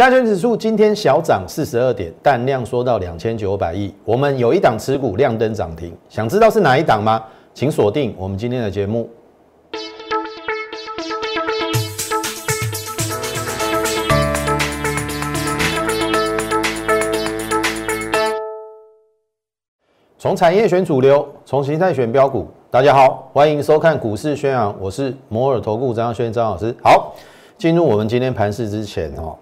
[0.00, 3.94] 加权指数今天小涨四十二点，但量缩到两千九百亿。
[4.02, 7.22] 我们有一档持股亮灯涨停，想知道是哪一档吗？
[7.52, 9.10] 请锁定我们今天的节目。
[20.16, 22.48] 从产业选主流，从形态选标股。
[22.70, 26.74] 大家好，欢迎收看股市宣扬，我是摩尔投顾张轩张老师。
[26.82, 27.14] 好，
[27.58, 29.36] 进入我们今天盘市之前哦。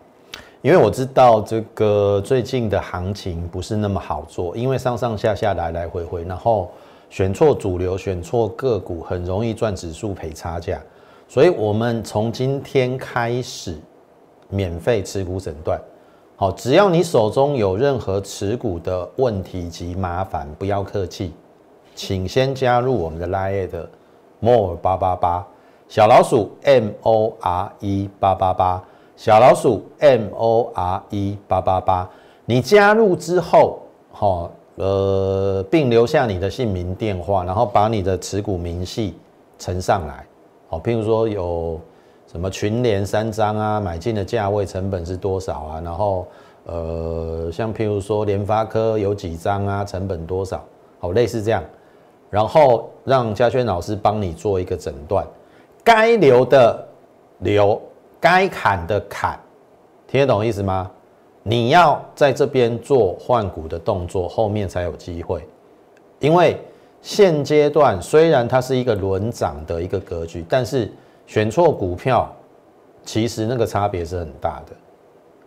[0.60, 6.68] 因为我知道这个最近的行情不是那么好做，因为上上下下来来回回，然后
[7.08, 10.80] 选错主流、选错个股，很容易赚指数赔差价。
[11.28, 13.78] 所以，我们从今天开始
[14.48, 15.80] 免费持股诊断。
[16.34, 21.32] 好，只要你手中有任何持股的问题及麻烦，不要客气，
[21.94, 23.88] 请先加入我们的 Line 的
[24.40, 25.46] More 八八八
[25.88, 28.82] 小老鼠 M O R E 八八八。
[29.18, 32.08] 小老鼠 M O R E 八八八，
[32.44, 33.80] 你加入之后，
[34.12, 39.16] 好，呃，并留下你的姓名、电话，然后把你的持股明细
[39.58, 40.24] 呈上来，
[40.68, 41.80] 好，譬如说有
[42.30, 45.80] 什么群联三张啊，买进的价位、成本是多少啊？
[45.84, 46.24] 然后，
[46.66, 50.64] 呃，像譬如说联发科有几张啊，成本多少？
[51.00, 51.60] 好，类似这样，
[52.30, 55.26] 然后让嘉轩老师帮你做一个诊断，
[55.82, 56.86] 该留的
[57.40, 57.82] 留。
[58.20, 59.38] 该砍的砍，
[60.06, 60.90] 听得懂意思吗？
[61.42, 65.42] 你要在这边做换股的动作，后面才有机会。
[66.18, 66.60] 因为
[67.00, 70.92] 现阶段虽然它是一个轮涨的一个格局，但是
[71.26, 72.30] 选错股票，
[73.04, 74.72] 其实那个差别是很大的。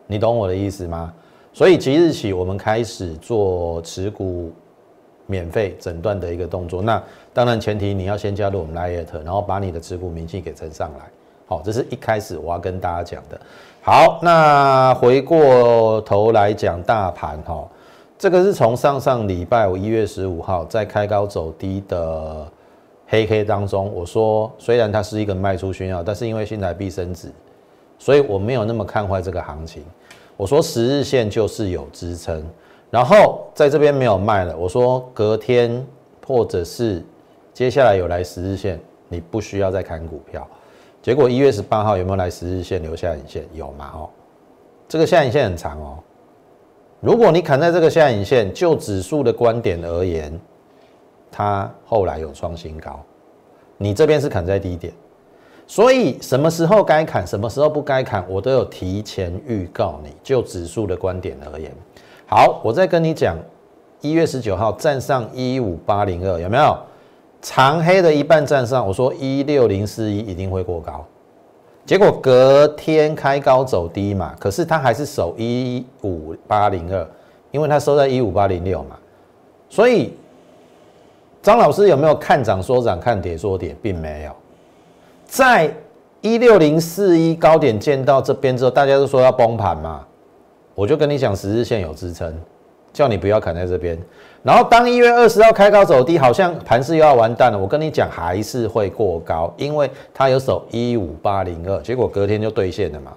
[0.07, 1.13] 你懂我的意思吗？
[1.53, 4.51] 所以即日起，我们开始做持股
[5.27, 6.81] 免费诊断的一个动作。
[6.81, 11.11] 那当然前提你要先加入我们 l i t 然后把你的持股明细给呈上来。
[11.51, 13.37] 好，这是一开始我要跟大家讲的。
[13.81, 17.67] 好，那回过头来讲大盘哈，
[18.17, 22.47] 这个是从上上礼拜五一月十五号在开高走低的
[23.05, 27.29] 黑 K 当中，我说虽然它是一个卖出讯号，但是因为新台币升值，
[27.99, 29.83] 所以我没有那么看坏这个行情。
[30.37, 32.41] 我说十日线就是有支撑，
[32.89, 34.55] 然后在这边没有卖了。
[34.55, 35.85] 我说隔天
[36.25, 37.03] 或者是
[37.53, 40.47] 接下来有来十日线，你不需要再看股票。
[41.01, 43.43] 结果一月十八号有没有来十日线留下影线？
[43.53, 43.91] 有嘛？
[43.95, 44.09] 哦，
[44.87, 45.97] 这个下影线很长哦。
[46.99, 50.39] 如果你砍在这个下影线，就指数的观点而言，
[51.31, 52.99] 它后来有创新高。
[53.77, 54.93] 你这边是砍在低点，
[55.65, 60.15] 所以什么时候该砍，什么时候不该砍，我都有提前预告你。
[60.21, 61.71] 就指数的观点而言，
[62.27, 63.35] 好，我再跟你讲，
[64.01, 66.77] 一月十九号站上一五八零二，有没有？
[67.41, 71.03] 长黑的一半站上，我说一六零四一一定会过高，
[71.85, 77.07] 结果隔天开高走低嘛，可是它还是守一五八零二，
[77.49, 78.95] 因为它收在一五八零六嘛，
[79.69, 80.13] 所以
[81.41, 84.31] 张老师有没有看涨说涨，看跌说跌，并没有，
[85.25, 85.73] 在
[86.21, 90.05] 一六零四一高点见到这边之后，大家都说要崩盘嘛，
[90.75, 92.31] 我就跟你讲十日线有支撑，
[92.93, 93.99] 叫你不要砍在这边。
[94.43, 97.59] 然后当一月二十号开高走低，好像盘势又要完蛋了。
[97.59, 103.15] 我跟你讲，还是会过高，因为它有守一五八零二，结果隔天就兑现了嘛，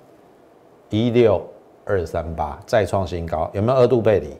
[0.91, 1.43] 一六
[1.87, 4.37] 二三八再创新高，有没有二度背离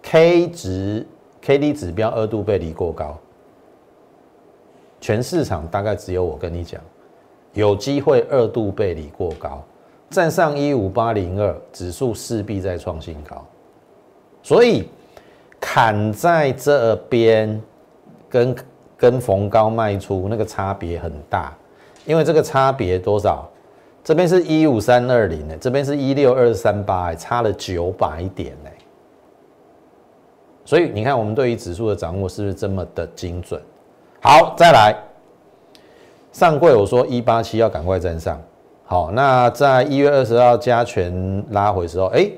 [0.00, 1.06] ？K 值
[1.42, 3.18] K D 指标二度背离过高，
[5.02, 6.80] 全市场大概只有我跟你讲，
[7.52, 9.62] 有机会二度背离过高，
[10.08, 13.44] 站上一五八零二，指数势必再创新高，
[14.42, 14.88] 所以。
[15.64, 17.62] 砍在这边，
[18.28, 18.56] 跟
[18.96, 21.56] 跟逢高卖出那个差别很大，
[22.04, 23.48] 因为这个差别多少？
[24.02, 28.70] 这边是一五三二零呢，这边是一六二三八，差了九百点呢。
[30.64, 33.62] 所以你看，我们对于指数的掌握是不是这么的精准？
[34.20, 34.96] 好，再来，
[36.32, 38.42] 上柜我说一八七要赶快站上。
[38.84, 42.28] 好，那在一月二十号加权拉回时候，哎，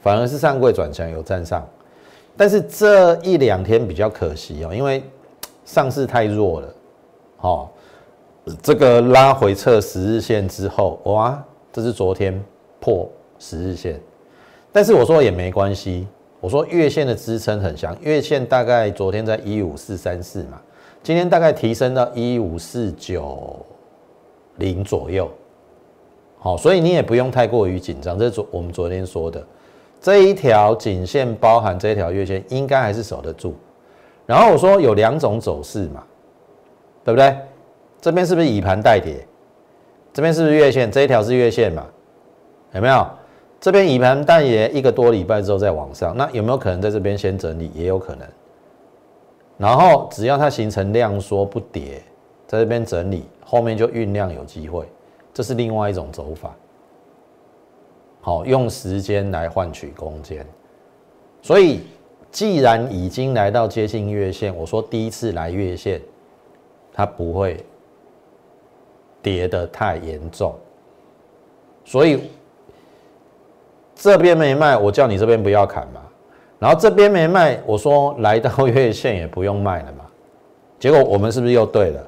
[0.00, 1.62] 反而是上柜转强有站上。
[2.40, 5.02] 但是这一两天比较可惜哦，因为
[5.66, 6.74] 上市太弱了，
[7.42, 7.68] 哦，
[8.62, 12.42] 这个拉回测十日线之后，哇，这是昨天
[12.80, 13.06] 破
[13.38, 14.00] 十日线，
[14.72, 16.08] 但是我说也没关系，
[16.40, 20.58] 我说月线的支撑很强，月线大概昨天在一五四三四嘛，
[21.02, 23.54] 今天大概提升到一五四九
[24.56, 25.30] 零左右，
[26.38, 29.44] 好，所以你也不用太过于紧张，这是昨我们昨天说的。
[30.00, 33.54] 这一条颈线包含这一条月线，应该还是守得住。
[34.26, 36.02] 然后我说有两种走势嘛，
[37.04, 37.36] 对不对？
[38.00, 39.26] 这边是不是以盘带跌？
[40.12, 40.90] 这边是不是月线？
[40.90, 41.86] 这一条是月线嘛？
[42.72, 43.06] 有没有？
[43.60, 47.70] 这边以盘但也一个多礼拜之后再往上，那有没有可能在这边先整理？
[47.74, 48.26] 也有可能。
[49.58, 52.02] 然后只要它形成量缩不跌，
[52.46, 54.86] 在这边整理，后面就酝酿有机会，
[55.34, 56.56] 这是另外一种走法。
[58.20, 60.46] 好，用时间来换取空间。
[61.42, 61.80] 所以
[62.30, 66.00] 既然已经来到接近月线，我说第一次来月线，
[66.92, 67.64] 它不会
[69.22, 70.54] 跌得太严重。
[71.84, 72.30] 所以
[73.94, 76.02] 这边没卖，我叫你这边不要砍嘛。
[76.58, 80.04] 然后这边没卖，我说来到月线也不用卖了嘛。
[80.78, 82.06] 结果我们是不是又对了？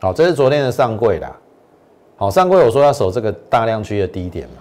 [0.00, 1.36] 好，这是昨天的上柜啦。
[2.16, 4.59] 好，上柜我说要守这个大量区的低点嘛。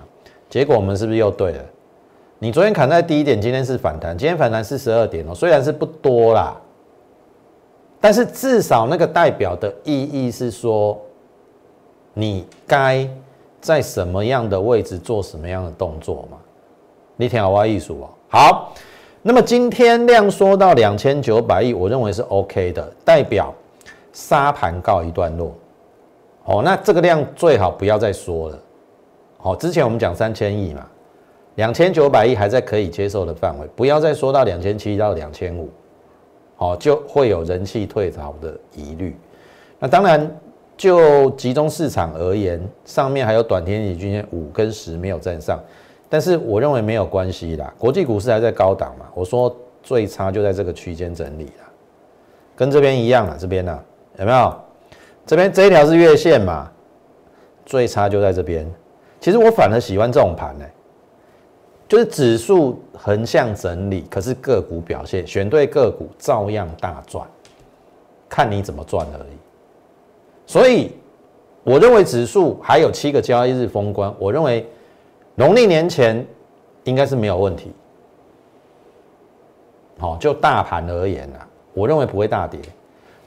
[0.50, 1.64] 结果我们是不是又对了？
[2.40, 6.60] 你昨天砍在低点，今天是反弹，今天反弹四十二点哦，虽然是不多啦，
[8.02, 11.00] 但是至少那个代表的意义是说，
[12.14, 13.08] 你该
[13.62, 16.38] 在什么样的位置做什么样的动作嘛？
[17.16, 18.10] 你听好我艺术哦。
[18.28, 18.74] 好。
[19.22, 23.54] 那么今天量缩到两千九百亿，我认为是 OK 的，代表
[24.14, 25.54] 沙盘告一段落。
[26.46, 28.58] 哦，那这个量最好不要再缩了。
[29.42, 30.86] 好，之前我们讲三千亿嘛，
[31.56, 35.70] 两千九百亿还在可以接受的范围，不要再说到两千七到两千五，
[36.58, 39.16] 好，就会有人气退潮的疑虑。
[39.80, 40.30] 那当然，
[40.76, 45.58] 就集中市场而言，上面还有短天期均线五跟十没有站上。
[46.10, 49.06] 但是我认为没有关系啦，国际股市还在高档嘛。
[49.14, 51.70] 我说最差就在这个区间整理啦，
[52.58, 53.80] 跟这边一样啊，这边呢
[54.18, 54.54] 有没有？
[55.26, 56.70] 这边这一条是月线嘛，
[57.66, 58.70] 最差就在这边。
[59.20, 60.66] 其实我反而喜欢这种盘呢，
[61.88, 67.28] 就是指数横向整理，可是个股表现选对个股照样大赚，
[68.28, 69.38] 看你怎么赚而已。
[70.46, 70.92] 所以
[71.64, 74.66] 我认为指数还有七个交易日封关，我认为。
[75.36, 76.28] 农历年前
[76.84, 77.72] 应该是没有问题，
[79.98, 82.60] 好，就大盘而言啊，我认为不会大跌，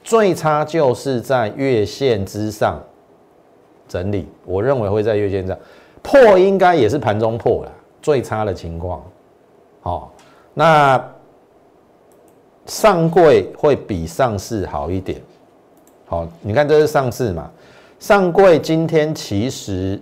[0.03, 2.79] 最差就是在月线之上
[3.87, 5.57] 整理，我认为会在月线上
[6.03, 9.03] 破，应该也是盘中破了，最差的情况，
[9.81, 10.13] 好，
[10.53, 11.03] 那
[12.67, 15.19] 上柜会比上市好一点，
[16.05, 17.49] 好，你看这是上市嘛，
[17.97, 19.99] 上柜今天其实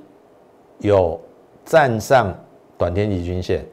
[0.80, 1.18] 有。
[1.63, 2.36] 站上
[2.75, 3.63] 短天期均线，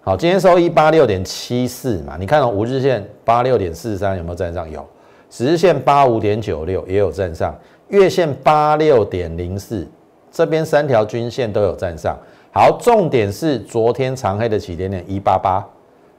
[0.00, 4.70] 好，今天收一八六点七四嘛，你看到五日线八六点四三有没有站上？
[4.70, 4.86] 有，
[5.28, 7.54] 十日线八五点九六也有站上，
[7.88, 9.86] 月线八六点零四，
[10.34, 12.18] 这边三条均线都有站上。
[12.52, 15.66] 好，重点是昨天长黑的起点点一八八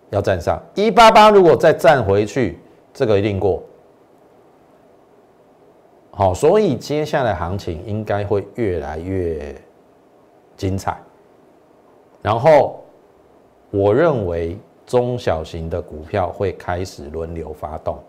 [0.09, 2.57] 要站上，一八八如果再站回去，
[2.93, 3.61] 这个一定过。
[6.11, 9.53] 好，所以接下来行情应该会越来越。
[10.57, 10.97] 精彩，
[12.21, 12.81] 然后
[13.71, 17.99] 我认为中小型的股票会开始轮流发动，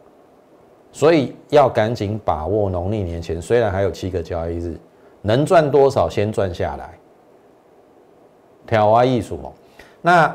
[0.92, 4.78] 所以要赶紧把握农历年前，虽然还有七个交易日，
[5.26, 6.96] 能赚多少先赚下来。
[8.66, 9.52] 挑啊艺术哦，
[10.00, 10.34] 那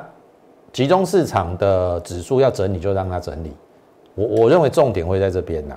[0.72, 3.52] 集中市场的指数要整理就让它整理，
[4.16, 5.76] 我我认为重点会在这边呐，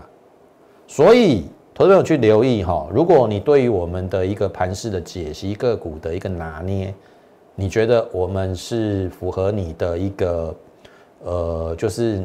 [0.86, 1.44] 所以。
[1.76, 6.94] 投资朋友去留意哈，如果你对于我们的一个盘势的解析、个股的一个拿捏，
[7.56, 10.54] 你觉得我们是符合你的一个
[11.24, 12.24] 呃，就是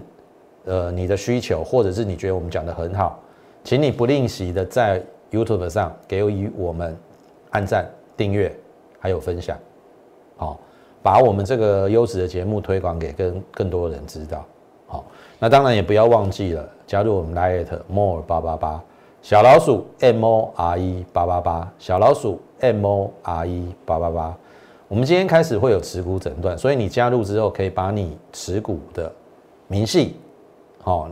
[0.65, 3.17] 呃你的需求，或者是你觉得我们讲的很好，
[3.63, 6.97] 请你不吝惜的在 YouTube 上给予我们
[7.51, 8.53] 按赞、订阅
[8.99, 9.57] 还有分享，
[10.37, 10.59] 好，
[11.01, 14.45] 把我们这个优质的节目推广给更更多人知道。
[14.87, 15.05] 好，
[15.37, 18.83] 那当然也不要忘记了加入我们 Lite More 八八八。
[19.21, 24.33] 小老鼠 M O R E 八八八，小老鼠 M O R E 八八八。
[24.87, 29.11] 我们今天开始会有持股诊断，所以你加入之后可以把你持股的
[29.67, 30.15] 明细，
[30.81, 31.09] 好，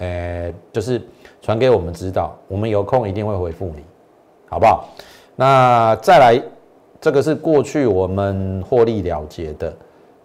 [0.00, 1.00] 呃，就是
[1.40, 3.84] 传给我们知道，我们有空一定会回复你，
[4.48, 4.88] 好不好？
[5.36, 6.42] 那再来，
[7.00, 9.72] 这个是过去我们获利了结的，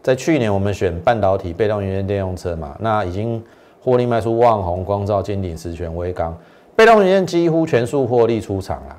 [0.02, 3.44] 在去年我们选半导体、被动元件、电动车嘛，那已经
[3.82, 6.36] 获利卖出旺宏、光照、金鼎、石泉、威刚。
[6.76, 8.98] 被动元件几乎全数获利出场了，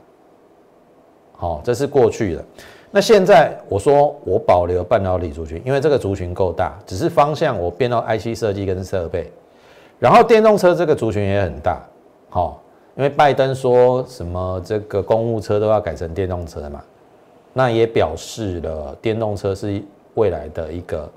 [1.33, 2.45] 好，这是过去的。
[2.91, 9.31] 那现在我说我保留半导体族群，因为这个族群够大，只是方向我变到 IC 设计跟设备。
[9.99, 11.83] 然后电动车这个族群也很大，
[12.29, 12.63] 好，
[12.97, 16.83] 因为拜登说什么这个公务车都要改成电动车嘛，
[17.53, 19.83] 那也表示了电动车是
[20.15, 21.11] 未来的一个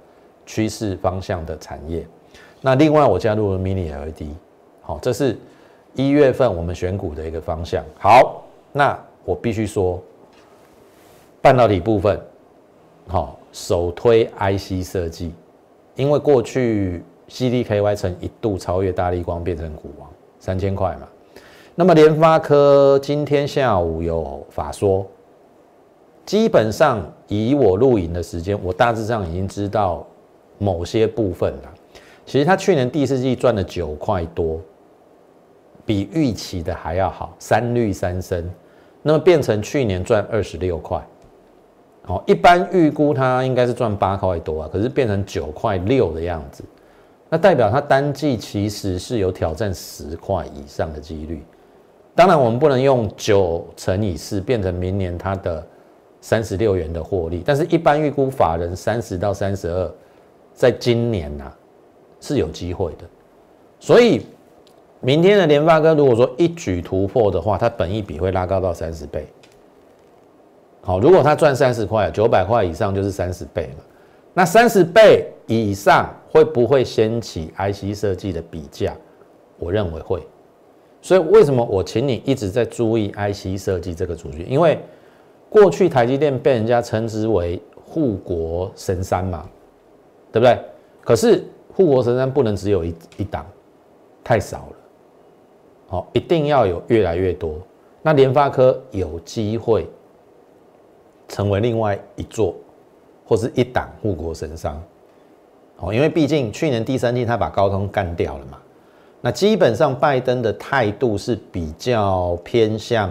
[0.46, 2.06] 趋势方向的产业。
[2.62, 4.30] 那另外我加入了 Mini LED，
[4.82, 5.38] 好，这是。
[5.96, 10.00] 一月份我们选股的一个方向，好，那我必须说，
[11.42, 12.22] 半导体部分
[13.08, 15.34] 好首推 IC 设计，
[15.96, 20.10] 因为过去 CDKY 曾一度超越大力光，变成股王，
[20.40, 21.08] 三千块嘛。
[21.76, 25.06] 那么联发科今天下午有法说，
[26.26, 30.06] 基本上以我录影的时间，我大致上已经知道
[30.58, 31.74] 某些部分了。
[32.26, 34.60] 其实他去年第四季赚了九块多，
[35.86, 38.48] 比预期的还要好，三率三升。
[39.02, 41.02] 那么变成去年赚二十六块，
[42.04, 46.64] 好，一般预估它应该是赚八块多啊，可是变成九块六的样子，
[47.30, 51.44] 那代表它单季其实是有挑战十块以上的几率。
[52.16, 55.66] 当然，我们不能用九乘以四变成明年它的
[56.20, 59.92] 三十六元的获利，但是一般预估法人三十到三十二，
[60.54, 61.52] 在今年呐
[62.20, 63.06] 是有机会的，
[63.80, 64.26] 所以。
[65.02, 69.26] 明天的联发科如果说一举突破的话，它本益比会拉高到三十倍。
[70.82, 73.86] 好，如果它赚三十块，九百块以上就是三十倍了。
[74.34, 78.96] 那三十倍以上会不会掀起 IC 设计的比价？
[79.58, 80.26] 我认为会。
[81.02, 84.44] 所以为什么我请你一直在注意 IC 设计这个主角？
[84.44, 84.80] 因为
[85.50, 89.50] 过去台积电被人家称之为护国神山嘛，
[90.32, 90.60] 对不对？
[91.02, 91.44] 可是
[91.74, 93.46] 护国神山不能只有一一档，
[94.24, 94.76] 太少了。
[95.88, 97.56] 好，一定要有越来越多。
[98.02, 99.88] 那联发科有机会
[101.28, 102.56] 成为另外一座
[103.26, 104.80] 或是一档护国神山。
[105.80, 108.58] 哦，因为毕竟去年第三季他把高通干掉了嘛。
[109.22, 113.10] 那基本上拜登的态度是比较偏向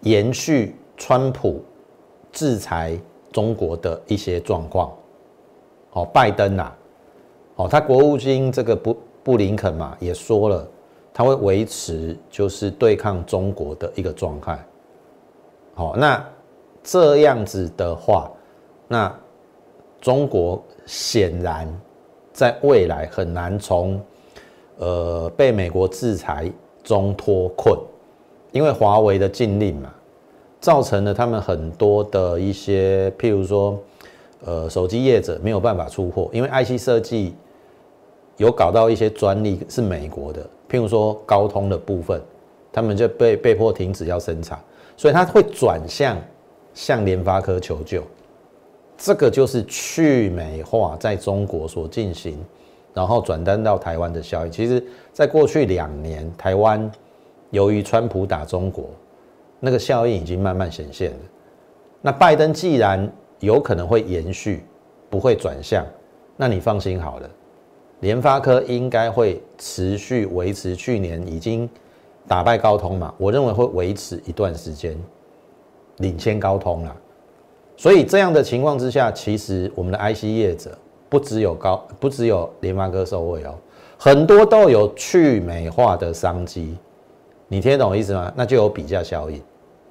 [0.00, 1.64] 延续川普
[2.32, 2.98] 制裁
[3.32, 4.92] 中国的一些状况。
[5.92, 6.72] 哦，拜登呐，
[7.56, 10.68] 哦，他国务卿这个布布林肯嘛也说了。
[11.16, 14.58] 他会维持就是对抗中国的一个状态，
[15.72, 16.28] 好，那
[16.82, 18.28] 这样子的话，
[18.88, 19.16] 那
[20.04, 21.66] 中国显然
[22.30, 23.98] 在未来很难从
[24.76, 27.74] 呃被美国制裁中脱困，
[28.52, 29.90] 因为华为的禁令嘛，
[30.60, 33.78] 造成了他们很多的一些，譬如说，
[34.44, 37.34] 呃，手机业者没有办法出货，因为 IC 设计
[38.36, 40.42] 有搞到一些专利是美国的。
[40.68, 42.20] 譬如说高通的部分，
[42.70, 44.60] 他们就被被迫停止要生产，
[44.98, 46.14] 所以他会转向
[46.74, 48.02] 向联发科求救。
[48.96, 52.38] 这个就是去美化在中国所进行，
[52.92, 54.50] 然后转单到台湾的效益。
[54.50, 54.82] 其实，
[55.12, 56.90] 在过去两年，台湾
[57.50, 58.86] 由于川普打中国，
[59.60, 61.16] 那个效应已经慢慢显现了。
[62.00, 63.10] 那拜登既然
[63.40, 64.64] 有可能会延续，
[65.10, 65.84] 不会转向，
[66.36, 67.28] 那你放心好了。
[68.00, 71.68] 联发科应该会持续维持去年已经
[72.28, 73.14] 打败高通嘛？
[73.18, 74.96] 我认为会维持一段时间，
[75.98, 76.96] 领先高通了。
[77.76, 80.76] 所以这样的情况之下，其实我们的 IC 业者
[81.08, 83.54] 不只有高，不只有联发科受惠哦，
[83.98, 86.76] 很多都有去美化的商机。
[87.48, 88.32] 你听得懂意思吗？
[88.36, 89.40] 那就有比价效应。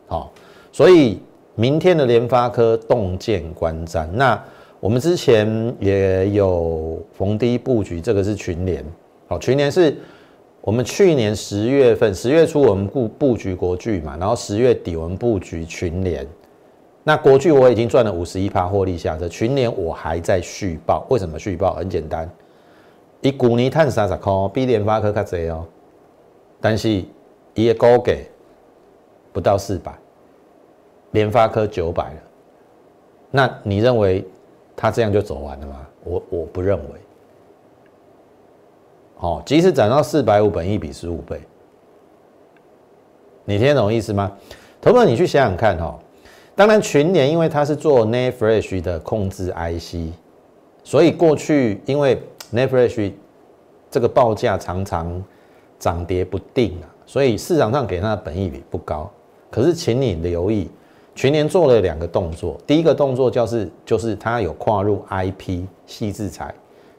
[0.07, 0.31] 好，
[0.71, 1.19] 所以
[1.55, 4.07] 明天的联发科洞见观瞻。
[4.11, 4.41] 那。
[4.79, 8.83] 我们之前也有逢低布局，这个是群联，
[9.29, 9.95] 好，群联是
[10.59, 16.27] 我们去年十月份十月初我们布布局国巨嘛，然后十月底我们布局群联，
[17.03, 21.73] 那国巨我已经赚了五十一趴获利下车，群联我还在续报，为什么续报？
[21.73, 22.29] 很简单，
[23.21, 25.65] 以股尼碳三十块比联发科较济哦，
[26.61, 27.03] 但是
[27.53, 28.25] 伊的高给
[29.31, 29.93] 不到四百，
[31.11, 32.19] 联发科九百了，
[33.31, 34.25] 那你认为？
[34.75, 35.87] 他这样就走完了吗？
[36.03, 36.99] 我我不认为。
[39.15, 41.39] 好，即使涨到四百五，本一比十五倍，
[43.45, 44.35] 你听懂意思吗？
[44.81, 45.99] 投资你去想想看哈。
[46.55, 50.13] 当然，群联因为它是做 n e f r e s h 的控制 IC，
[50.83, 53.13] 所以过去因为 n e f r e s h
[53.89, 55.23] 这个报价常常
[55.79, 59.09] 涨跌不定啊，所以市场上给它的本益比不高。
[59.49, 60.69] 可是，请你留意。
[61.15, 66.53] 群年做了两个动作，第一个动作就是就是它有跨入 IP 细制裁，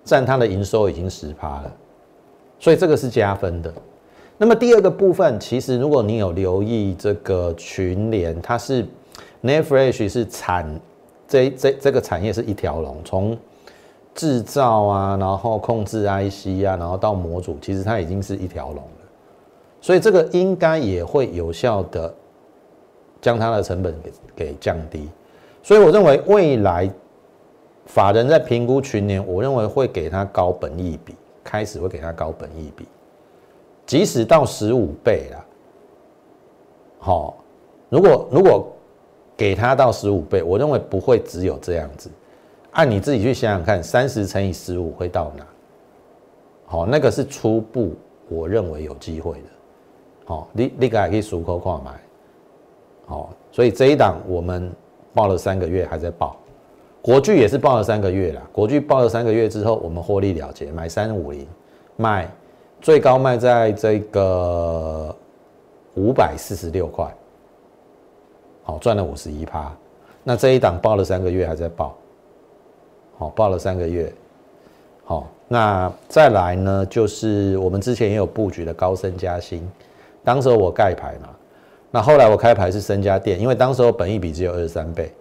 [0.05, 1.73] 占它的营收已经十趴了，
[2.61, 3.73] 所以这个是加分的。
[4.39, 8.87] 那么第二个部分，其实如果你有留意这个群联，它是
[9.45, 10.81] Netfresh 是产
[11.29, 13.39] 这这这个产业是一条龙，从
[14.15, 19.07] 制造啊，然后控制 IC 啊，然后到模组，其实它已经是一条龙了，
[19.81, 22.13] 所以这个应该也会有效的。
[23.21, 25.09] 将它的成本给给降低，
[25.63, 26.91] 所以我认为未来
[27.87, 32.87] 法人在评估群年，我认为会给他高本益比，开始会给他高本益比，
[33.87, 35.45] 即使到十五倍了，
[36.99, 37.37] 好，
[37.89, 38.71] 如果如果
[39.37, 42.11] 给他到十五倍，我认为不会只有这样子，
[42.73, 45.45] 按你自己去想想看，三十乘以十五会到哪？
[46.67, 47.95] 好，那个是初步，
[48.29, 49.49] 我认为有机会的。
[50.25, 51.93] 好，你你个还可以数口看买。
[53.07, 54.73] 好，所以这一档我们
[55.13, 56.37] 报了三个月，还在报。
[57.03, 61.47] 国巨也是报了三个月了，国巨报了三个月之后，我们获利了结，买三五零，
[61.97, 62.27] 卖
[62.81, 65.15] 最高卖在这个
[65.97, 67.15] 五百四十六块，
[68.65, 69.73] 好赚了五十一趴。
[70.25, 71.95] 那这一档报了三个月，还在报，
[73.17, 74.13] 好报了三个月，
[75.05, 79.63] 好，那再来呢，就是我们之前也有布局的高升加薪，
[80.25, 81.29] 当时我盖牌嘛，
[81.91, 85.13] 那后来我开牌是升加电，因为当时候本益比只有二十三倍。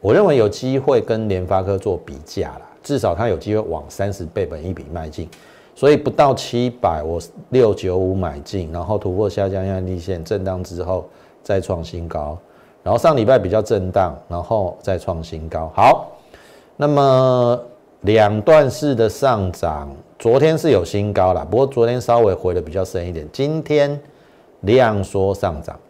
[0.00, 5.26] 我认为有机会跟联发科做比价啦，至少它有机会往三十倍本一比迈进，
[5.74, 11.08] 所以不到七百，我六九五买进，然后突破下降压力线，震荡之后
[11.42, 12.38] 再创新高，
[12.84, 15.72] 然后上礼拜比较震荡，然后再创新高。
[15.74, 16.12] 好，
[16.76, 17.58] 那么
[18.02, 19.88] 两段式的上涨，
[20.18, 23.98] 昨天是有新高了，不过昨天稍微回的比较深一点，今天
[24.60, 25.80] 量缩上涨，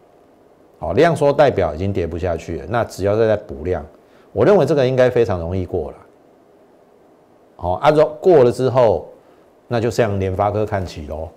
[0.79, 3.85] 好，量缩代表已经跌不下去了，那只要再再补量。
[4.33, 5.97] 我认为这个应该非常容易过了，
[7.57, 9.09] 好，按照过了之后，
[9.67, 11.29] 那就向联发科看齐喽，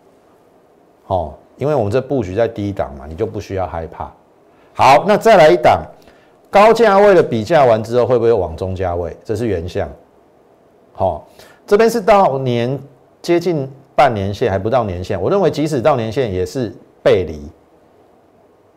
[1.05, 4.13] 好，因为我们这布局在低档嘛，你就不需要害怕。
[4.77, 5.83] 好，那再来一档
[6.51, 9.17] 高价位的比价完之后，会不会往中价位？
[9.23, 9.89] 这是原相，
[10.93, 11.27] 好，
[11.65, 12.79] 这边是到年
[13.19, 16.71] 接近半年线还不到年线，我认为即使到年线也是
[17.03, 17.41] 背离，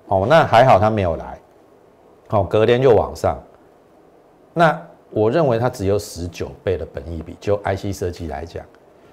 [0.08, 1.38] 好，那还好它没有来，
[2.28, 3.38] 好，隔天就往上。
[4.54, 4.80] 那
[5.10, 8.64] 我认为它只有十九倍的本益比，就 IC 设计来讲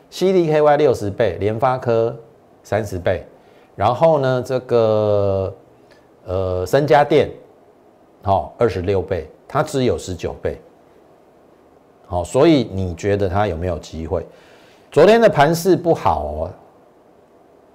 [0.10, 2.16] ，CDKY 六十倍，联发科
[2.64, 3.26] 三十倍，
[3.76, 5.54] 然后呢，这个
[6.28, 7.30] 呃三家店，
[8.22, 10.62] 好二十六倍，它只有十九倍，
[12.06, 14.26] 好，所以你觉得它有没有机会？
[14.92, 16.52] 昨天的盘势不好哦，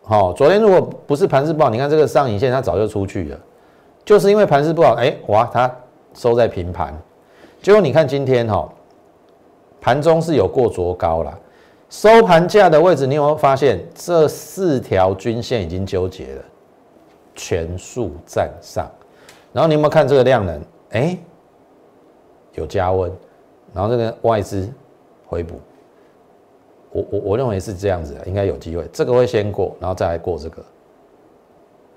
[0.02, 3.40] 好，昨天如果不是盘势不好，你看这个上影线它早就出去了，
[4.04, 5.74] 就是因为盘势不好，哎，哇，它
[6.14, 6.94] 收在平盘。
[7.62, 8.68] 结果你看今天哈，
[9.80, 11.38] 盘中是有过卓高了，
[11.88, 16.42] 收盘价的位置，你有没有发现这四条均线已经纠结了，
[17.34, 18.90] 全数站上，
[19.52, 20.60] 然后你有没有看这个量能？
[20.90, 21.18] 哎，
[22.54, 23.10] 有加温，
[23.72, 24.70] 然后这个外资
[25.26, 25.60] 回补，
[26.90, 30.62] 我我我认为是这样子的，应该有机会，这个会先过，然后再来过这个，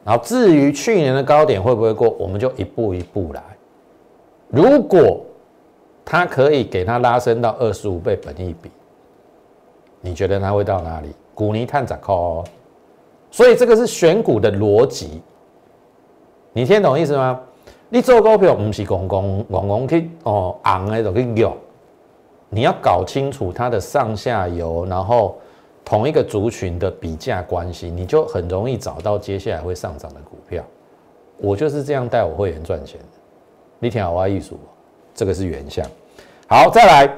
[0.03, 3.43] 然后至于去年的高点会不会过，我们就一步一步来，
[4.49, 5.21] 如果。
[6.07, 8.69] 它可以给它拉升到二十五倍本益比，
[10.01, 11.09] 你觉得它会到哪里？
[11.33, 12.43] 股尼探涨哦，
[13.35, 15.21] 所以这个是选股的逻辑，
[16.53, 17.37] 你听懂意思吗？
[17.89, 21.53] 你做股票不是公公公公去哦昂的就去用，
[22.49, 25.35] 你要搞清楚它的上下游，然后
[25.83, 30.63] 同一个族群的比价关系，你就很容易找到接下来会上涨的股票。
[31.37, 33.17] 我就是这样带我会员赚钱的，
[33.79, 34.57] 你听好我艺术。
[35.13, 35.85] 这个是原相，
[36.47, 37.13] 好，再来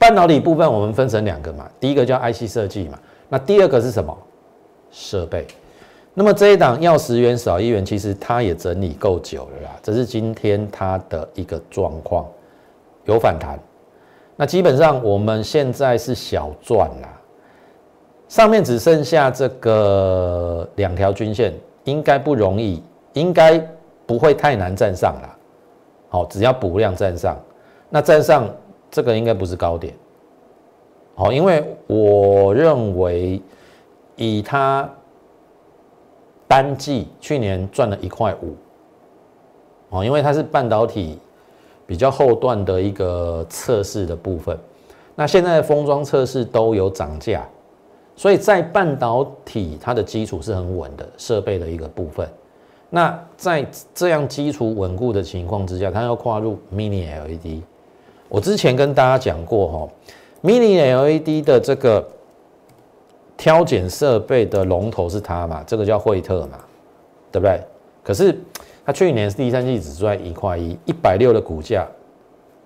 [0.00, 2.98] 半导体部分，我们分成两个嘛，第一个叫 IC 设计嘛，
[3.28, 4.18] 那第二个是什么？
[4.90, 5.46] 设备。
[6.14, 12.26] 那么这一档要十元少一元，其实它也整理够久了啦，这是今天它的一个状况，
[13.04, 13.58] 有反弹。
[14.34, 17.20] 那基本上我们现在是小赚啦，
[18.28, 21.52] 上面只剩下这个两条均线，
[21.84, 23.58] 应该不容易，应该
[24.04, 25.36] 不会太难站上啦。
[26.08, 27.36] 好，只要补量站上，
[27.90, 28.48] 那站上
[28.90, 29.94] 这个应该不是高点。
[31.14, 33.40] 好，因为我认为
[34.18, 34.86] 以它
[36.46, 38.54] 单季去年赚了一块五，
[39.88, 41.18] 哦，因为它是半导体
[41.86, 44.58] 比较后段的一个测试的部分，
[45.14, 47.48] 那现在封装测试都有涨价，
[48.14, 52.28] 所以在半导体它的基础是很稳的设备的一个部分。
[52.90, 57.62] 那在这样基础稳固的情况之下，它要跨入 Mini LED。
[58.30, 59.88] 我之前跟大家讲过哈
[60.42, 62.06] ，Mini LED 的这个
[63.38, 66.58] 挑拣设备的龙头是它嘛，这个叫惠特嘛，
[67.32, 67.58] 对不对？
[68.04, 68.38] 可是
[68.84, 71.86] 它去年是第三季只赚一块一，一百六的股价，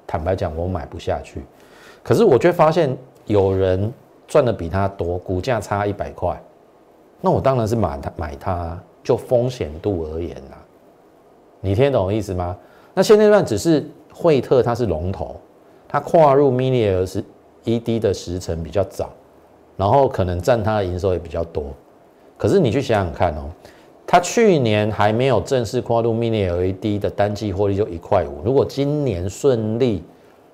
[0.05, 1.41] 坦白讲我买不下去。
[2.03, 3.93] 可是我却发现有人
[4.27, 6.43] 赚的比它多，股价差一百块，
[7.21, 8.77] 那我当然是买它买它。
[9.05, 10.55] 就风险度而言呐，
[11.61, 12.57] 你听懂我意思吗？
[12.95, 15.35] 那现阶段只是惠特它是龙头，
[15.89, 16.87] 它跨入 Mini
[17.65, 19.11] LED 的时程比较早，
[19.77, 21.65] 然后可能占它的营收也比较多。
[22.37, 23.51] 可是你去想想看哦，
[24.07, 30.03] 它去年还没有正式跨入 Mini LED 的单季获利就一块五，如果今年顺利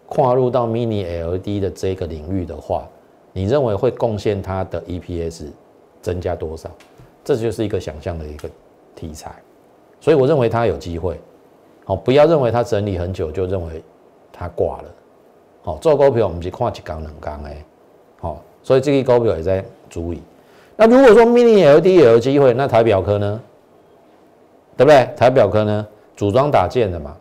[0.07, 2.88] 跨入到 Mini LED 的这个领域的话，
[3.33, 5.46] 你认为会贡献它的 EPS
[6.02, 6.70] 增加多少？
[7.24, 8.48] 这就是一个想象的一个
[8.94, 9.35] 题材，
[10.00, 11.20] 所以我认为它有机会。
[11.85, 13.83] 好，不要认为它整理很久就认为
[14.33, 14.85] 它挂了。
[15.62, 17.64] 好，做股票我们是看一缸两缸哎。
[18.68, 20.20] 所以这个股票也在注意。
[20.76, 23.40] 那如果说 Mini LED 也有机会，那台表科呢？
[24.76, 25.09] 对不对？
[25.16, 25.87] 台表科呢？
[26.14, 27.16] 组装打件的嘛。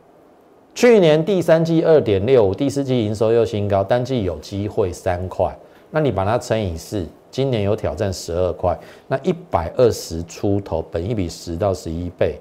[0.75, 5.57] 去年第三季二点六，第四季营收又新高，单季有机会三块。
[5.89, 12.37] 那你把它乘以四，今年有挑战十二块，那一百二十出头，本一比十到十一倍，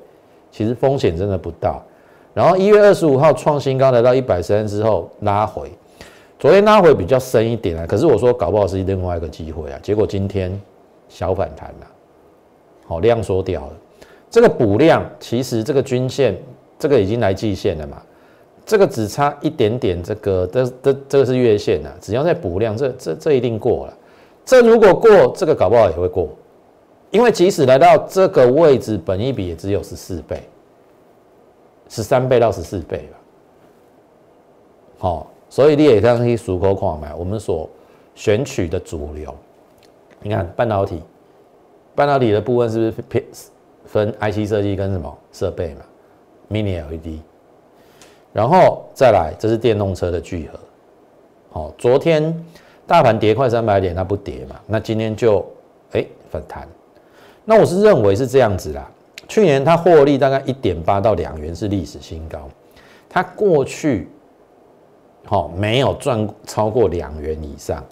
[0.51, 1.81] 其实风险真的不大。
[2.35, 5.71] 然后一月二十五号创新高来到一百三之后拉回，
[6.39, 10.61] 昨天拉回比较深一点啊，可是我说搞不好是另外一个机会啊，结果今天
[11.09, 11.87] 小反弹了，
[12.87, 13.73] 好量缩掉了，
[14.31, 16.37] 这个补量其实这个均线
[16.79, 18.03] 这个已经来季线了嘛。
[18.67, 23.97] 这个只差一点点，这个这这这个是月线呐，只要再补量，这这这一定过了。
[24.45, 26.29] 这如果过，这个搞不好也会过，
[27.13, 30.43] 因为即使来到这个位置，本一比也只有十四倍，
[31.89, 33.19] 十三倍到十四倍吧。
[34.99, 37.69] 好，所以你也可以数口看买，我们所
[38.15, 39.35] 选取的主流，
[40.21, 41.03] 你看半导体，
[41.95, 43.25] 半导体的部分是不是偏
[43.85, 45.81] 分 IC 设计跟什么设备嘛
[46.51, 47.21] ？Mini LED。
[48.33, 50.59] 然后再来，这是电动车的聚合。
[51.51, 52.45] 好，昨天
[52.87, 54.61] 大盘跌快三百点，它不跌嘛？
[54.67, 55.47] 那今天就
[55.93, 56.69] 哎反弹。
[57.45, 58.91] 那我是认为是这样子啦。
[59.29, 62.49] 去年它获利大概一点八到两元是历史新高，
[63.09, 64.09] 它过去
[65.27, 67.85] 好没有赚超过两元以上，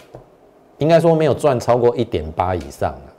[0.79, 3.12] 应该说没有赚超过一点八以上了。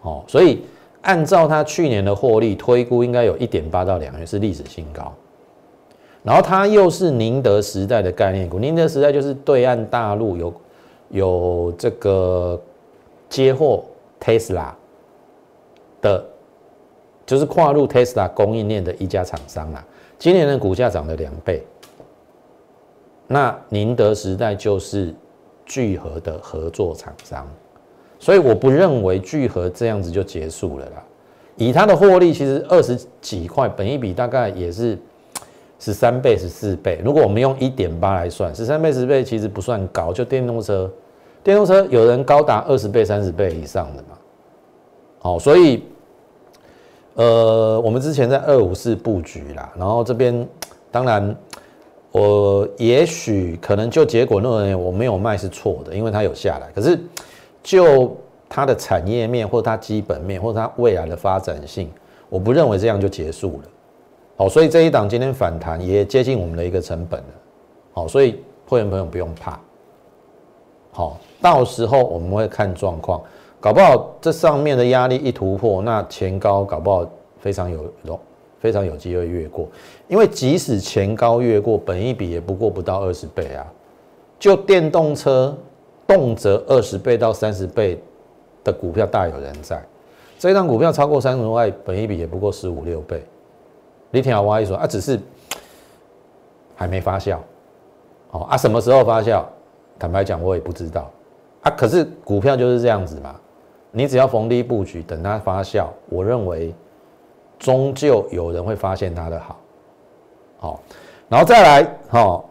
[0.00, 0.62] 好，所以
[1.02, 5.12] 按照它去年的获利推估，应该有一点八到两元是历史新高。
[6.22, 10.54] 然后它又是宁德时代的概念股，宁德时代就是对岸大陆有
[11.10, 12.60] 有这个
[13.28, 13.84] 接货
[14.20, 14.70] Tesla
[16.02, 16.24] 的，
[17.24, 19.84] 就是跨入 Tesla 供应链的一家厂商啦。
[20.18, 21.62] 今年的股价涨了两倍，
[23.26, 25.14] 那宁德时代就是
[25.64, 27.46] 聚合的合作厂商，
[28.18, 31.02] 所以我不认为聚合这样子就结束了啦。
[31.56, 34.98] 以它的获利，其实二十几块，本一比大概也是。
[35.78, 40.10] 十三倍、十四倍，如果我们用一点八来算，十三倍、十倍其实不算高。
[40.10, 40.90] 就电动车，
[41.44, 44.16] 电动车有人高达二十倍、三十倍以上的嘛。
[45.18, 45.84] 好，所以，
[47.12, 50.48] 呃，我们之前在二五四布局啦，然后这边
[50.90, 51.36] 当然，
[52.16, 56.68] 我也许可能就结果认为我没有卖是错的，因为它有下来。
[56.74, 56.98] 可是
[57.62, 58.16] 就
[58.48, 61.90] 它的产业面或它基本面或它未来的发展性，
[62.30, 63.68] 我不认为这样就结束了。
[64.38, 67.26] 好，所以这一档今天反弹也接近我们的一个成本了。
[67.92, 69.60] 好，所以会员朋友不用怕。
[70.92, 73.20] 好，到时候我们会看状况，
[73.60, 77.06] 搞不好这上面的压力一突破，那前高搞不好
[77.38, 78.18] 非常有有
[78.60, 79.68] 非常有机会越过。
[80.08, 83.66] 因为即使前高越过，本一比也不过不到二十倍啊。
[84.38, 85.56] 就电动车
[86.06, 87.98] 动辄二十倍到三十倍
[88.62, 89.82] 的股票大有人在，
[90.38, 93.24] 这一档股票超过三十块，本一比也不过十五六倍。
[94.10, 95.18] 你听我话一说啊，只是
[96.74, 97.38] 还没发酵，
[98.30, 99.42] 哦啊，什么时候发酵？
[99.98, 101.10] 坦白讲，我也不知道
[101.62, 101.70] 啊。
[101.70, 103.34] 可是股票就是这样子嘛，
[103.90, 106.74] 你只要逢低布局，等它发酵，我认为
[107.58, 109.56] 终究有人会发现它的好，
[110.58, 110.82] 好，
[111.28, 112.44] 然后再来，哈，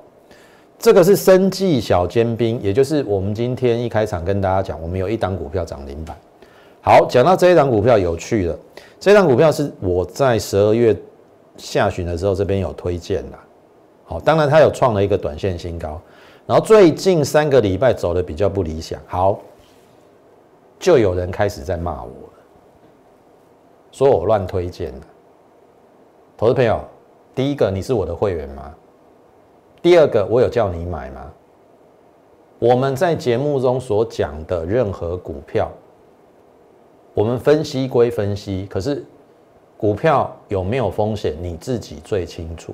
[0.77, 6.15] 这个是生计小尖兵，也就是我们今天一开场跟大家讲，我们有一档股票涨停板。
[6.81, 8.59] 好，讲到这一档股票有趣了，
[8.99, 10.95] 这档股票是我在十二月。
[11.57, 13.37] 下旬的时候，这边有推荐的。
[14.03, 16.01] 好，当然它有创了一个短线新高，
[16.45, 18.99] 然后最近三个礼拜走的比较不理想。
[19.07, 19.39] 好，
[20.77, 22.09] 就有人开始在骂我，
[23.95, 25.07] 说我乱推荐的。
[26.35, 26.81] 投资朋友，
[27.33, 28.75] 第一个你是我的会员吗？
[29.81, 31.31] 第二个我有叫你买吗？
[32.59, 35.71] 我们在节目中所讲的任何股票，
[37.13, 39.01] 我们分析归分析，可是。
[39.77, 42.73] 股票有没有风险，你自己最清楚。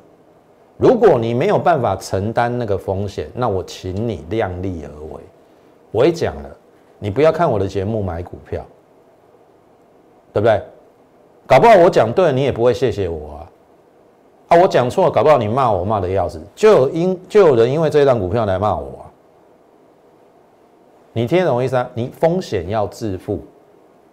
[0.77, 5.21] 如果你没有办法承担那个风险，那我请你量力而为。
[5.91, 6.49] 我也讲了，
[6.99, 8.63] 你不要看我的节目买股票，
[10.31, 10.61] 对不对？
[11.51, 13.51] 搞不好我讲对了，你也不会谢谢我啊。
[14.47, 19.05] 啊，我讲错了，搞不好你骂我骂的要死，就有因就有人因为这张股票来骂我。
[21.11, 21.89] 你听懂我意思啊？
[21.93, 23.41] 你风险要自负，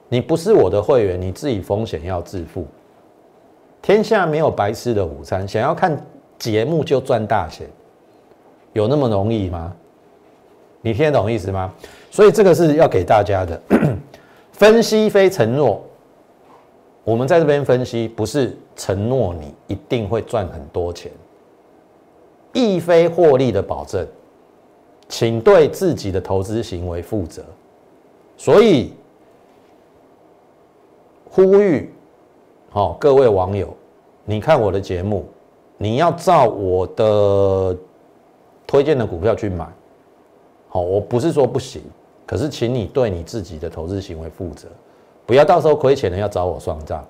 [0.09, 2.67] 你不是我的会员，你自己风险要自负。
[3.81, 5.97] 天下没有白吃的午餐，想要看
[6.41, 7.69] 节目就赚大钱，
[8.73, 9.73] 有那么容易吗？
[10.81, 11.73] 你听得懂意思吗？
[12.11, 13.63] 所以这个是要给大家的
[14.51, 15.81] 分析，非承诺。
[17.09, 21.11] 我们在这边分析，不是承诺你一定会赚很多钱，
[22.53, 24.07] 亦非获利的保证。
[25.09, 27.43] 请对自己的投资行为负责。
[28.37, 28.93] 所以
[31.31, 31.91] 呼吁，
[32.69, 33.75] 好各位网友，
[34.27, 35.25] 你看我的节目，
[35.79, 37.75] 你要照我的
[38.67, 39.67] 推荐的股票去买。
[40.69, 41.81] 好，我不是说不行，
[42.27, 44.69] 可是请你对你自己的投资行为负责，
[45.29, 47.05] 不要到时候亏钱了要找我算账。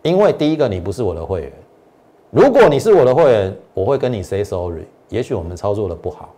[0.00, 1.52] 因为第一个，你不是我的会员，
[2.30, 4.84] 如果你是我的会员，我会跟你 say sorry。
[5.10, 6.30] 也许我们操作的不好，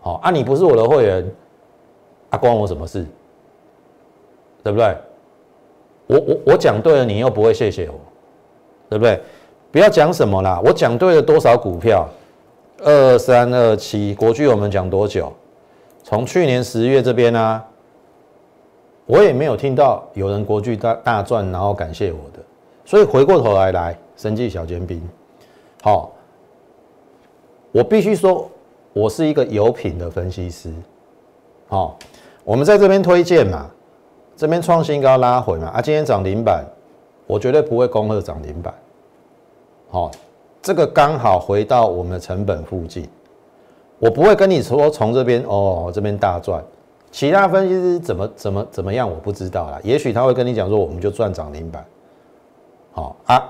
[0.00, 1.30] 好啊，你不是我的会员，
[2.30, 3.04] 啊，关我什么事？
[4.64, 4.96] 对不对？
[6.06, 7.94] 我我我讲对了，你又不会谢谢我，
[8.88, 9.20] 对不对？
[9.70, 12.08] 不要讲什么啦，我讲对了多少股票？
[12.82, 15.30] 二三二七，过去我们讲多久？
[16.02, 17.62] 从去年十月这边呢，
[19.10, 22.38] 我也没有听到有人国巨大大赚，然后感谢我的。
[22.84, 25.02] 所以回过头来来，生计小尖兵，
[25.82, 26.12] 好，
[27.72, 28.48] 我必须说，
[28.92, 30.72] 我是一个有品的分析师。
[31.66, 31.98] 好，
[32.44, 33.68] 我们在这边推荐嘛，
[34.36, 36.64] 这边创新高拉回嘛，啊，今天涨停板，
[37.26, 38.72] 我绝对不会恭贺涨停板。
[39.90, 40.08] 好。
[40.62, 43.08] 这个刚好回到我们的成本附近，
[43.98, 46.62] 我不会跟你说从这边哦这边大赚，
[47.12, 51.84] 其他分析师怎么怎么怎么样我不知道啦，也许他会跟你讲说我们就赚涨停板，
[52.92, 53.48] 好啊，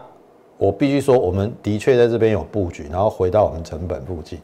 [0.57, 4.39] 我必须说我们的确在这边有布局，然后回到我们成本附近，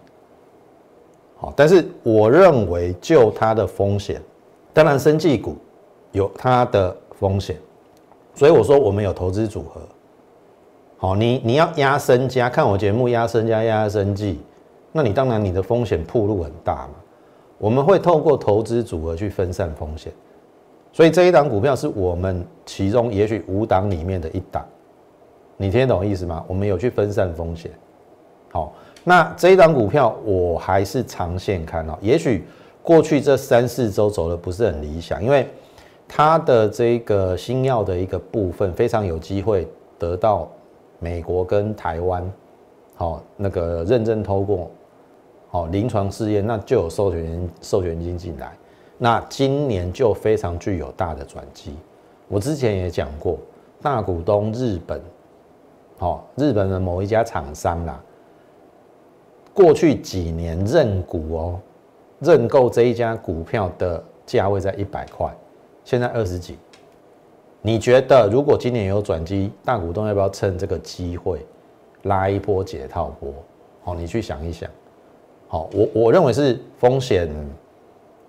[1.38, 4.20] 好，但是我认为就它的风险，
[4.74, 5.56] 当然生技股
[6.12, 7.56] 有它的风险，
[8.34, 9.80] 所以我说我们有投资组合。
[10.98, 14.40] 好，你你要压身家看我节目压身家压身计，
[14.92, 16.94] 那你当然你的风险铺路很大嘛。
[17.58, 20.12] 我们会透过投资组合去分散风险，
[20.92, 24.64] 所以这一档股票是我们其中也许五档里面的一档，
[25.56, 26.44] 你听得懂意思吗？
[26.46, 27.70] 我们有去分散风险。
[28.50, 28.72] 好，
[29.04, 32.44] 那这一档股票我还是长线看哦，也许
[32.82, 35.48] 过去这三四周走的不是很理想，因为
[36.06, 40.48] 它的这个新药的一个部分非常有机会得到。
[40.98, 42.32] 美国跟台湾，
[42.94, 44.70] 好，那个认证通过，
[45.56, 48.54] 哦，临床试验，那就有授权授权金进来，
[48.98, 51.74] 那今年就非常具有大的转机。
[52.28, 53.38] 我之前也讲过，
[53.80, 55.00] 大股东日本，
[56.00, 57.98] 哦，日本的某一家厂商啦，
[59.54, 61.60] 过去几年认股哦，
[62.20, 65.34] 认购这一家股票的价位在一百块，
[65.84, 66.58] 现在二十几。
[67.62, 71.46] 你觉得如果今年有转机，大股东要不要趁这个机会
[72.02, 73.32] 拉一波解套波？
[73.82, 74.68] 好，你去想一想。
[75.48, 77.28] 好，我我认为是风险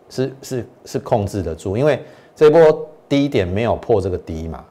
[0.10, 2.02] 是是是控制得住，因为
[2.36, 4.64] 这波低点没有破这个低嘛。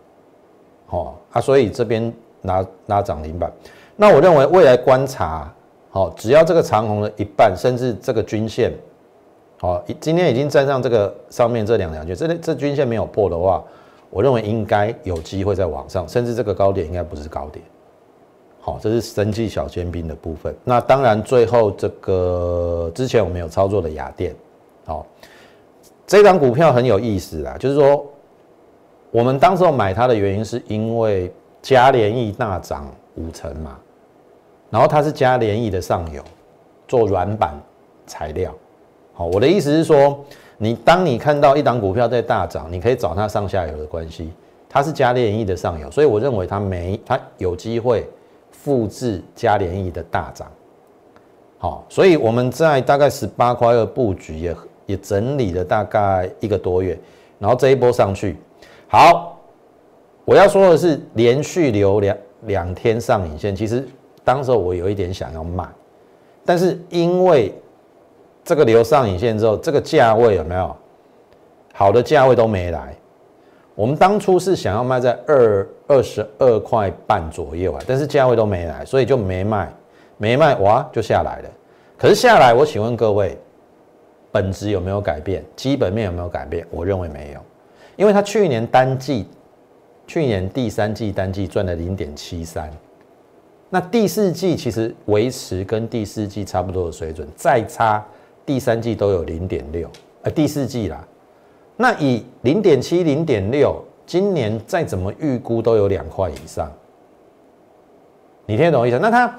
[0.86, 3.52] 好啊，所以这边拉拉涨停板。
[3.96, 5.52] 那我认为未来观察，
[5.90, 8.72] 好，只要这个长虹的一半，甚至这个均线，
[9.58, 13.62] 好，今天已经站上这个上面这两条线，这这均线没有破的话。
[14.08, 17.62] 我认为应该有机会在往上，甚至这个高点应该不是高点。
[18.66, 20.52] 好，这是生技小尖兵的部分。
[20.64, 24.34] 那当然，最后这个之前我们有操作的雅电，
[24.84, 25.06] 好，
[26.04, 28.04] 这张股票很有意思啊，就是说
[29.12, 33.78] 我们当时候买它的原因是因为嘉联益大涨五成嘛，
[34.68, 36.20] 然后它是嘉联益的上游
[36.88, 37.54] 做软板
[38.04, 38.52] 材料。
[39.14, 40.18] 好，我的意思是说。
[40.58, 44.32] 你当你看到一档股票在大涨，你可以找它上下游的关系，
[44.70, 48.08] 它是嘉联益的上游，所以我认为它没它有机会
[48.66, 50.50] 复制加联益的大涨。
[51.56, 56.98] 好，所以我们在大概十八块二布局也也整理了大概一个多月，
[57.38, 58.36] 然后这一波上去，
[58.88, 59.38] 好，
[60.24, 63.86] 我要说的是连续留两两天上影线，其实
[64.24, 65.64] 当时我有一点想要卖，
[66.44, 67.54] 但是因为。
[68.48, 70.76] 这个留上影线之后，这个价位有没有
[71.74, 72.96] 好的价位都没来？
[73.76, 79.70] 我们当初是想要卖在二二十二块半左右啊，但是价位都没来，所以就没卖，
[80.16, 81.50] 没卖哇就下来了。
[81.98, 83.36] 可是下来，我请问各位，
[84.32, 85.44] 本质有没有改变？
[85.54, 86.66] 基本面有没有改变？
[86.70, 87.40] 我认为没有，
[87.96, 89.28] 因为它去年单季，
[90.06, 92.70] 去年第三季单季赚了零点七三，
[93.68, 98.02] 那第四季其实维持跟第四季差不多的水准，再差。
[98.46, 99.90] 第三季都有零点六，
[100.22, 101.04] 呃，第四季啦，
[101.76, 106.72] 那以零点七、零点六，今年再怎么预估都有两块以上，
[108.46, 108.98] 你听得懂意思？
[108.98, 109.38] 那它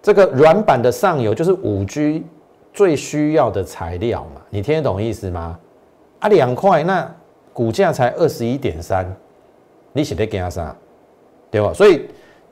[0.00, 2.24] 这个软板的上游就是五 G
[2.72, 5.58] 最需要的材料嘛，你听得懂意思吗？
[6.20, 7.12] 啊，两块那
[7.52, 9.04] 股价才二十一点三，
[9.92, 10.74] 你写的给他啥？
[11.50, 11.72] 对吧？
[11.74, 12.08] 所以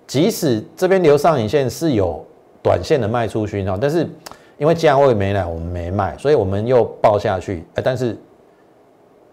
[0.07, 2.25] 即使这边留上影线是有
[2.63, 4.07] 短线的卖出讯号，但是
[4.59, 7.65] 因为价位没来，我们没卖，所以我们又报下去。
[7.77, 8.19] 哎，但是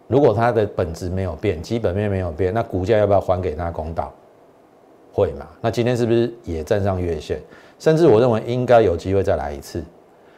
[0.07, 4.11] 如果它的本质没有变，基本面没有变，那股价要不要还给他公道？
[5.13, 5.47] 会嘛？
[5.59, 7.41] 那今天是不是也站上月线？
[7.79, 9.83] 甚至我认为应该有机会再来一次。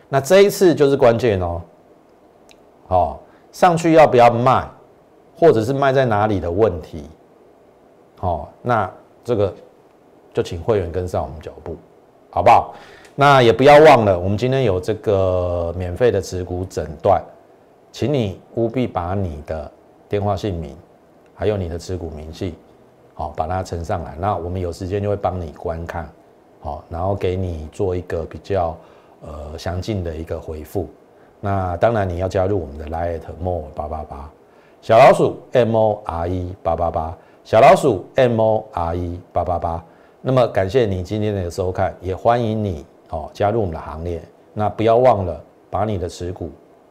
[0.08, 1.62] 那这一次就是关键哦。
[2.88, 4.68] 好，上去要不要卖，
[5.38, 7.04] 或者是卖在哪里的问题？
[8.18, 8.92] 好，那
[9.24, 9.54] 这个
[10.34, 11.76] 就请会员跟上我们脚步，
[12.32, 12.74] 好不好？
[13.16, 17.22] 那也不要忘了，我们今天有这个免费的持股诊断，
[18.00, 19.70] 请你务必把你的
[20.08, 20.74] 电话姓名，
[21.36, 22.56] 还有你的持股明细。
[23.14, 26.10] 好，把它呈上来，那我们有时间就会帮你观看，
[26.62, 28.74] 好，然后给你做一个比较
[29.20, 30.88] 呃详尽的一个回复。
[31.42, 34.32] 那当然你要加入我们的 Lite More 八八八
[34.82, 39.84] 小老鼠 M O R E 八八八小老鼠 M O R E 八八八。
[40.22, 44.22] 那么感谢你今天的收看，也欢迎你哦加入我们的行列。
[44.54, 46.50] 那不要忘了把你的持股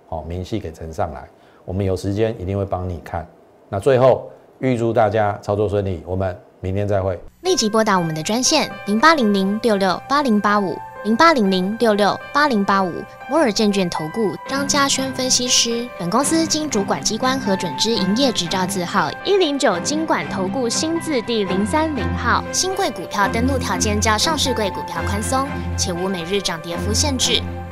[0.09, 1.29] 好明细给呈上来，
[1.65, 3.27] 我们有时间一定会帮你看。
[3.69, 4.31] 那最后。
[4.61, 7.17] 预祝大家操作顺利，我们明天再会。
[7.43, 12.93] 立即拨打我们的专线零八零零六六八零八五零八零零六六八零八五
[13.31, 15.89] 摩尔证券投顾张嘉轩分析师。
[15.97, 22.43] 本公司经主管机关核准之营业执照字号一零九金管投顾新字第零三零号。
[22.53, 27.41] 新贵股票登录条件较上市贵股票宽松，且无每日涨跌幅限制。